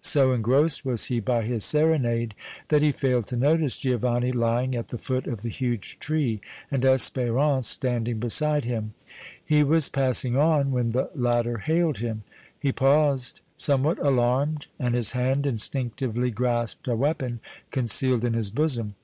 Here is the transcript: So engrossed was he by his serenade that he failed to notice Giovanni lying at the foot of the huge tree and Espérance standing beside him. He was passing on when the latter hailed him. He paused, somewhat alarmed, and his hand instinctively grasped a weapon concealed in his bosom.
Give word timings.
So 0.00 0.30
engrossed 0.30 0.84
was 0.84 1.06
he 1.06 1.18
by 1.18 1.42
his 1.42 1.64
serenade 1.64 2.36
that 2.68 2.82
he 2.82 2.92
failed 2.92 3.26
to 3.26 3.36
notice 3.36 3.76
Giovanni 3.76 4.30
lying 4.30 4.76
at 4.76 4.86
the 4.90 4.96
foot 4.96 5.26
of 5.26 5.42
the 5.42 5.48
huge 5.48 5.98
tree 5.98 6.40
and 6.70 6.84
Espérance 6.84 7.64
standing 7.64 8.20
beside 8.20 8.62
him. 8.62 8.92
He 9.44 9.64
was 9.64 9.88
passing 9.88 10.36
on 10.36 10.70
when 10.70 10.92
the 10.92 11.10
latter 11.16 11.58
hailed 11.58 11.98
him. 11.98 12.22
He 12.60 12.70
paused, 12.70 13.40
somewhat 13.56 13.98
alarmed, 13.98 14.68
and 14.78 14.94
his 14.94 15.10
hand 15.18 15.46
instinctively 15.46 16.30
grasped 16.30 16.86
a 16.86 16.94
weapon 16.94 17.40
concealed 17.72 18.24
in 18.24 18.34
his 18.34 18.50
bosom. 18.52 18.94